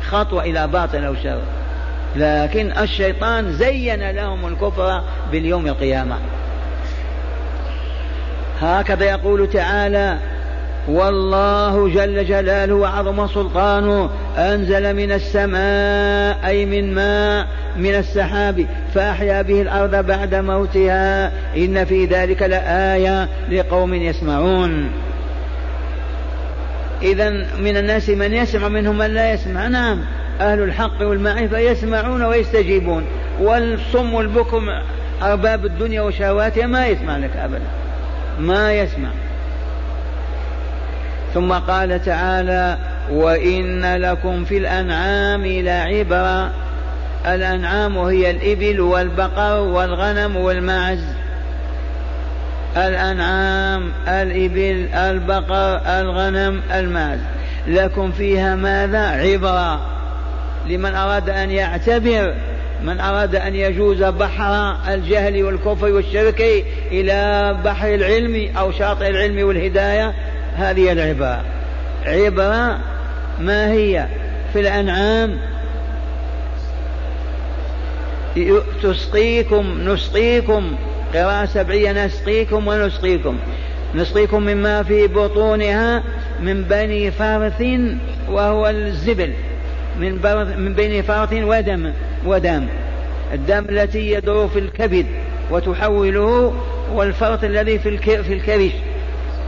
[0.10, 1.42] خطوة إلى باطل أو شر.
[2.16, 6.16] لكن الشيطان زين لهم الكفر باليوم القيامة.
[8.62, 10.18] هكذا يقول تعالى
[10.88, 17.48] والله جل جلاله وعظم سلطانه أنزل من السماء أي من ماء
[17.78, 21.32] من السحاب فأحيا به الأرض بعد موتها.
[21.58, 24.92] إن في ذلك لآية لقوم يسمعون.
[27.02, 27.30] إذا
[27.60, 29.68] من الناس من يسمع منهم من لا يسمع.
[29.68, 30.02] نعم.
[30.42, 33.06] أهل الحق والمعرفة يسمعون ويستجيبون.
[33.42, 34.70] والصم والبكم
[35.22, 37.68] أرباب الدنيا وشهواتها ما يسمع لك أبدا.
[38.40, 39.10] ما يسمع.
[41.34, 42.78] ثم قال تعالى
[43.12, 46.52] وإن لكم في الأنعام لعبرة
[47.26, 51.04] الأنعام هي الإبل والبقر والغنم والماعز
[52.78, 57.20] الأنعام الإبل البقر الغنم الماعز
[57.68, 59.82] لكم فيها ماذا؟ عبرة.
[60.68, 62.34] لمن أراد أن يعتبر
[62.84, 70.14] من أراد أن يجوز بحر الجهل والكفر والشرك إلى بحر العلم أو شاطئ العلم والهداية
[70.56, 71.44] هذه العبرة.
[72.06, 72.80] عبرة
[73.40, 74.06] ما هي؟
[74.54, 75.38] في الأنعام.
[78.84, 80.76] تسقيكم نسقيكم.
[81.14, 83.38] قراءة سبعية نسقيكم ونسقيكم.
[83.96, 86.04] نسقيكم مما في بطونها
[86.42, 87.64] من بني فرث
[88.30, 89.34] وهو الزبل.
[90.00, 90.12] من
[90.58, 91.92] من بين فرث ودم
[92.26, 92.68] ودم.
[93.34, 95.06] الدم التي يدور في الكبد
[95.52, 96.54] وتحوله
[96.94, 98.72] والفرث الذي في في الكبش.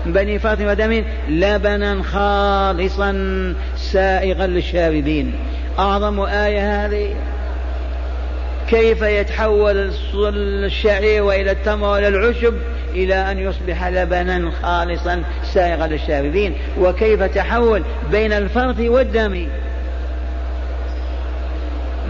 [0.05, 3.11] من بني فرث ودم لبنا خالصا
[3.77, 5.33] سائغا للشاربين.
[5.79, 7.15] أعظم آية هذه.
[8.71, 9.91] كيف يتحول
[10.65, 12.53] الشعير وإلى التمر وإلى العشب
[12.93, 19.47] إلى أن يصبح لبنا خالصا سائغا للشاربين؟ وكيف تحول بين الفرث والدم؟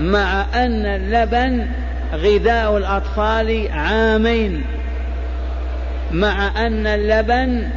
[0.01, 1.67] مع أن اللبن
[2.13, 4.63] غذاء الأطفال عامين.
[6.11, 7.69] مع أن اللبن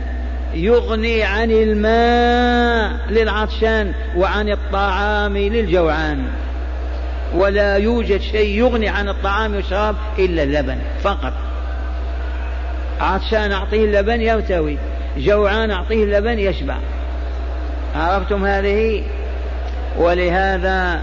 [0.55, 6.25] يغني عن الماء للعطشان وعن الطعام للجوعان.
[7.35, 11.33] ولا يوجد شيء يغني عن الطعام والشراب إلا اللبن فقط.
[13.01, 14.79] عطشان أعطيه اللبن يرتوي
[15.17, 16.77] جوعان أعطيه اللبن يشبع.
[17.97, 19.03] عرفتم هذه؟
[19.99, 21.01] ولهذا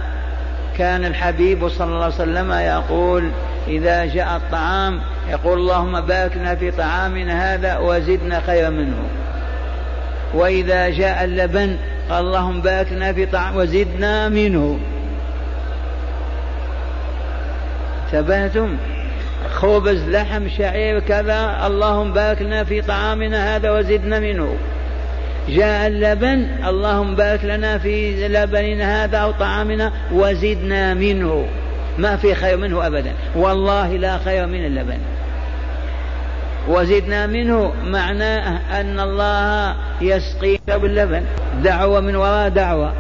[0.78, 3.32] كان الحبيب صلى الله عليه وسلم يقول
[3.68, 8.98] إذا جاء الطعام يقول اللهم باركنا في طعامنا هذا وزدنا خيرا منه.
[10.34, 11.78] وإذا جاء اللبن
[12.10, 14.80] قال اللهم باركنا في طعام وزدنا منه.
[18.14, 18.78] انتبهتم؟
[19.50, 24.56] خبز لحم شعير كذا اللهم بارك لنا في طعامنا هذا وزدنا منه.
[25.50, 31.46] جاء اللبن اللهم بارك لنا في لبننا هذا أو طعامنا وزدنا منه.
[31.98, 33.14] ما في خير منه أبدا.
[33.36, 34.98] والله لا خير من اللبن.
[36.68, 41.24] وزدنا منه معناه أن الله يسقينا باللبن.
[41.64, 42.94] دعوة من وراء دعوة.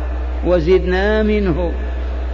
[0.45, 1.71] وزدنا منه.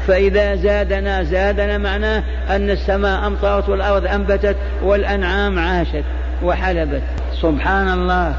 [0.08, 6.04] فإذا زادنا زادنا معناه أن السماء أمطرت والأرض أنبتت والأنعام عاشت
[6.44, 7.02] وحلبت.
[7.42, 8.36] سبحان الله.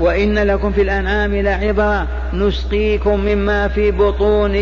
[0.00, 2.06] وإن لكم في الأنعام لعبرة.
[2.34, 4.58] نسقيكم مما في بطونه.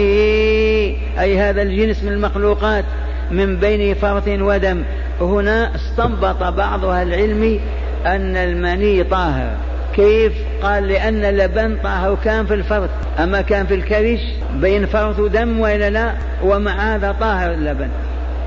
[1.21, 2.85] أي هذا الجنس من المخلوقات
[3.31, 4.83] من بين فرث ودم.
[5.21, 7.61] هنا استنبط بعض أهل العلم
[8.07, 9.70] أن المني طاهر.
[9.95, 10.33] كيف؟
[10.63, 12.91] قال لأن اللبن طاهر كان في الفرث.
[13.19, 14.21] أما كان في الكرش
[14.55, 16.13] بين فرث ودم وإلا لا؟
[16.43, 17.89] ومع هذا طاهر اللبن.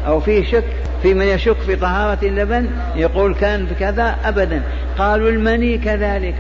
[0.08, 0.64] أو فيه شك
[1.02, 4.62] في من يشك في طهارة اللبن؟ يقول كان كذا أبدا.
[4.98, 6.36] قالوا المني كذلك.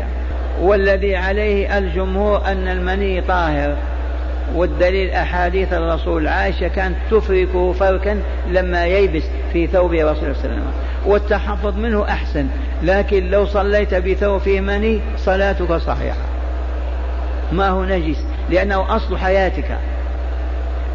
[0.62, 3.76] والذي عليه الجمهور أن المني طاهر.
[4.56, 9.24] والدليل أحاديث الرسول عائشة كانت تفركه فركا لما ييبس
[9.54, 10.72] في ثوب رسول الله صلى الله عليه وسلم.
[11.06, 12.47] والتحفظ منه أحسن
[12.84, 16.18] لكن لو صليت بثوب فيه مني صلاتك صحيحة.
[17.51, 19.78] ما هو نجس؟ لأنه أصل حياتك.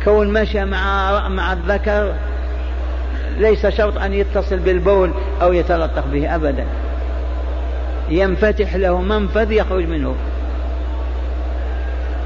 [0.04, 2.14] كون مشى مع مع الذكر
[3.38, 5.10] ليس شرط أن يتصل بالبول
[5.42, 6.64] أو يتلطخ به أبدا.
[8.10, 10.14] ينفتح له منفذ يخرج منه.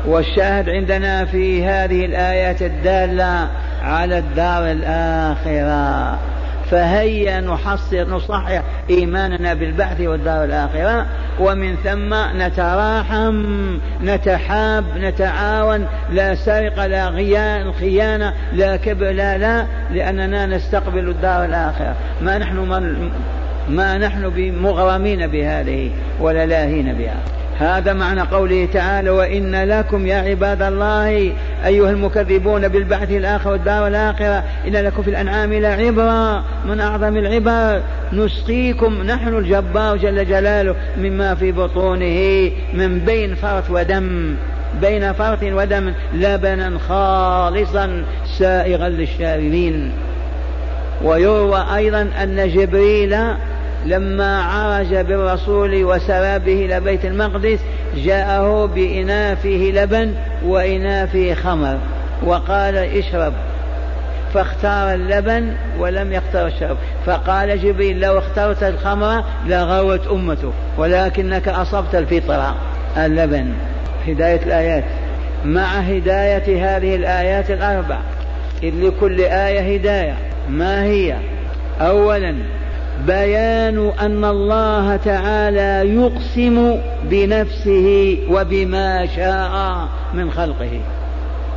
[0.06, 3.48] والشاهد عندنا في هذه الآيات الدالة
[3.82, 6.18] على الدار الآخرة.
[6.70, 11.06] فهيا نحصر نصحح إيماننا بالبعث والدار الآخرة
[11.40, 20.46] ومن ثم نتراحم نتحاب نتعاون لا سرقة لا غيان خيانة لا كبر لا لا لأننا
[20.46, 21.94] نستقبل الدار الآخرة.
[22.22, 22.56] ما نحن
[23.68, 25.90] ما نحن بمغرمين بهذه
[26.20, 27.41] ولا لاهين بها.
[27.58, 31.32] هذا معنى قوله تعالى وإن لكم يا عباد الله
[31.66, 37.82] أيها المكذبون بالبعث الآخر والدار الآخرة إن لكم في الأنعام لعبرة من أعظم العبر.
[38.12, 44.34] نسقيكم نحن الجبار جل جلاله مما في بطونه من بين فرث ودم.
[44.80, 48.04] بين فرث ودم لبنا خالصا
[48.38, 49.92] سائغا للشاربين.
[51.04, 53.16] ويروى أيضا أن جبريل
[53.86, 57.58] لما عرج بالرسول وسرى به إلى بيت المقدس
[57.96, 60.14] جاءه بإناء فيه لبن
[60.44, 61.78] وإناء فيه خمر
[62.24, 63.32] وقال اشرب.
[64.34, 66.76] فاختار اللبن ولم يختار الشرب.
[67.06, 72.56] فقال جبريل لو اخترت الخمر لغوت أمته ولكنك أصبت الفطرة
[72.96, 73.52] اللبن
[74.08, 74.84] هداية الآيات.
[75.44, 77.98] مع هداية هذه الآيات الأربع
[78.62, 80.14] إذ لكل آية هداية
[80.48, 81.16] ما هي؟
[81.80, 82.34] أولا
[83.06, 90.80] بيان أن الله تعالى يقسم بنفسه وبما شاء من خلقه.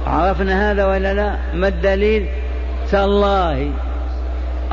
[0.08, 2.26] عرفنا هذا ولا لا؟ ما الدليل؟
[2.92, 3.72] تالله.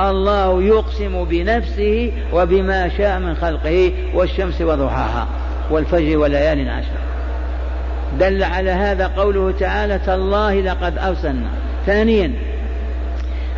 [0.01, 5.27] الله يقسم بنفسه وبما شاء من خلقه والشمس وضحاها
[5.70, 6.99] والفجر وليال عشر
[8.20, 11.49] دل على هذا قوله تعالى تالله لقد أرسلنا.
[11.87, 12.33] ثانيا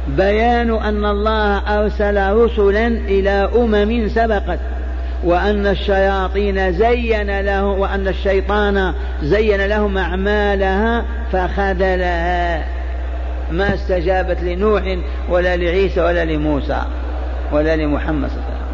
[0.09, 4.59] بيان أن الله أرسل رسلا إلى أمم سبقت
[5.25, 12.65] وأن الشياطين زين له وأن الشيطان زين لهم أعمالها فخذلها.
[13.51, 14.99] ما استجابت لنوح
[15.29, 16.83] ولا لعيسى ولا لموسى
[17.53, 18.65] ولا لمحمد صلى الله عليه وسلم.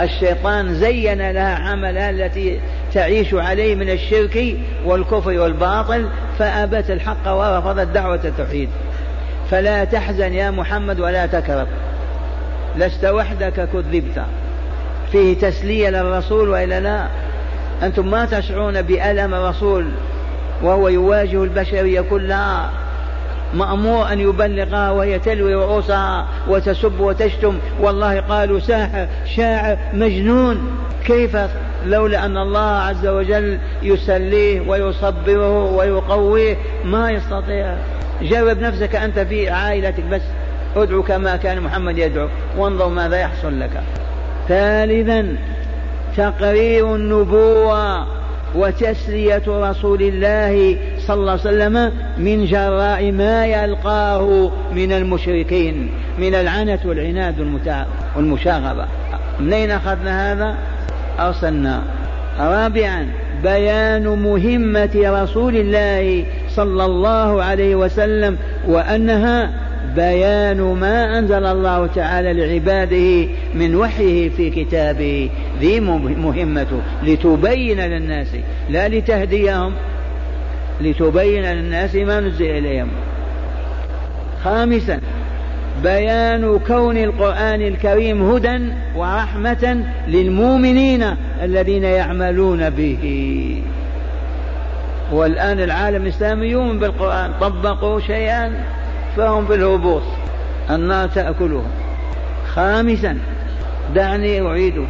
[0.00, 2.60] الشيطان زين لها عملها التي
[2.94, 8.68] تعيش عليه من الشرك والكفر والباطل فأبت الحق ورفضت دعوة التوحيد.
[9.50, 11.66] فلا تحزن يا محمد ولا تكرب
[12.76, 14.22] لست وحدك كذبت.
[15.12, 17.06] فيه تسلية للرسول وإلا لا؟
[17.82, 19.86] أنتم ما تشعرون بألم الرسول
[20.62, 22.70] وهو يواجه البشرية كلها
[23.54, 27.58] مأمور أن يبلغها وهي تلوي رؤوسها وتسب وتشتم.
[27.80, 30.78] والله قالوا ساحر شاعر مجنون.
[31.06, 31.36] كيف؟
[31.86, 37.74] لولا أن الله عز وجل يسليه ويصبره ويقويه ما يستطيع.
[38.22, 40.22] جرب نفسك أنت في عائلتك بس.
[40.76, 42.28] ادعو كما كان محمد يدعو.
[42.58, 43.70] وانظر ماذا يحصل لك.
[44.48, 45.36] ثالثا
[46.16, 48.06] تقرير النبوة
[48.54, 56.86] وتسلية رسول الله صلى الله عليه وسلم من جراء ما يلقاه من المشركين من العنت
[56.86, 57.40] والعناد
[58.16, 58.86] والمشاغبة.
[59.40, 60.56] منين أخذنا هذا؟
[61.20, 61.82] أرسلنا.
[62.40, 63.06] رابعا
[63.42, 66.24] بيان مهمة رسول الله
[66.56, 68.36] صلى الله عليه وسلم
[68.68, 69.50] وأنها
[69.96, 75.30] بيان ما أنزل الله تعالى لعباده من وحيه في كتابه.
[75.60, 78.28] ذي مهمته لتبين للناس
[78.70, 79.72] لا لتهديهم
[80.80, 82.88] لتبين للناس ما نزل إليهم.
[84.44, 85.00] خامسا
[85.82, 88.58] بيان كون القرآن الكريم هدى
[88.96, 91.04] ورحمة للمؤمنين
[91.42, 93.62] الذين يعملون به.
[95.12, 98.52] والآن العالم الإسلامي يؤمن بالقرآن طبقوا شيئا
[99.16, 100.02] فهم في الهبوط.
[100.70, 101.70] النار تأكلهم
[102.48, 103.18] خامسا
[103.94, 104.84] دعني أعيده.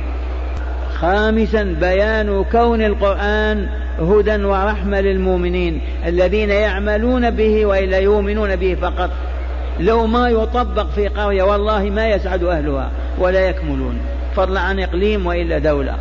[0.94, 3.68] خامسا بيان كون القرآن
[4.00, 9.10] هدى ورحمة للمؤمنين الذين يعملون به وإلا يؤمنون به فقط.
[9.80, 13.98] لو ما يطبق في قرية والله ما يسعد أهلها ولا يكملون.
[14.36, 15.96] فضلا عن إقليم وإلا دولة.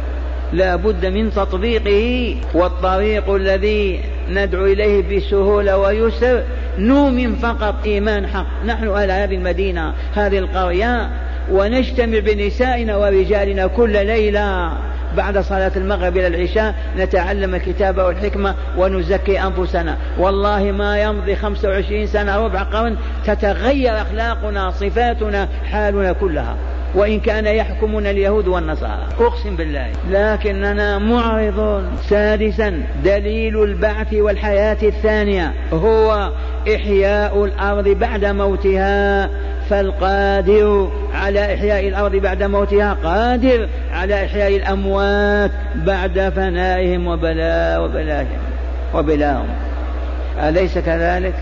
[0.54, 6.44] لا بد من تطبيقه والطريق الذي ندعو إليه بسهولة ويسر
[6.78, 8.46] نؤمن فقط إيمان حق.
[8.66, 11.10] نحن أهل هذه المدينة هذه القرية
[11.52, 14.72] ونجتمع بنسائنا ورجالنا كل ليلة
[15.18, 19.98] بعد صلاة المغرب إلى العشاء نتعلم الكتاب والحكمة ونزكي أنفسنا.
[20.20, 26.56] والله ما يمضي خمسة وعشرين سنة ربع قرن تتغير أخلاقنا صفاتنا حالنا كلها.
[26.96, 29.08] وإن كان يحكمنا اليهود والنصارى.
[29.20, 29.88] أقسم بالله.
[30.10, 31.92] لكننا معرضون.
[32.10, 36.32] سادسا دليل البعث والحياة الثانية هو
[36.76, 39.30] إحياء الأرض بعد موتها.
[39.70, 48.38] فالقادر على إحياء الأرض بعد موتها قادر على إحياء الأموات بعد فنائهم وبلاء وبلاهم
[48.94, 49.48] وبلاهم
[50.40, 51.34] أليس كذلك؟